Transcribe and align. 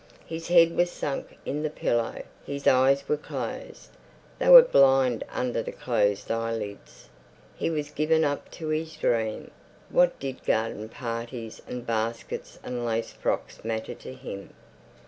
His 0.25 0.47
head 0.47 0.75
was 0.75 0.89
sunk 0.89 1.37
in 1.45 1.61
the 1.61 1.69
pillow, 1.69 2.23
his 2.43 2.65
eyes 2.65 3.07
were 3.07 3.17
closed; 3.17 3.89
they 4.39 4.49
were 4.49 4.63
blind 4.63 5.23
under 5.29 5.61
the 5.61 5.71
closed 5.71 6.31
eyelids. 6.31 7.07
He 7.55 7.69
was 7.69 7.91
given 7.91 8.23
up 8.25 8.49
to 8.53 8.69
his 8.69 8.95
dream. 8.95 9.51
What 9.91 10.17
did 10.19 10.43
garden 10.43 10.89
parties 10.89 11.61
and 11.67 11.85
baskets 11.85 12.57
and 12.63 12.83
lace 12.83 13.11
frocks 13.11 13.63
matter 13.63 13.93
to 13.93 14.11
him? 14.15 14.55